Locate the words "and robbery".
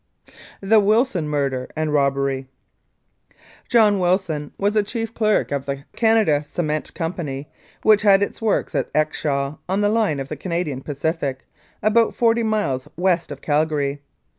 1.75-2.47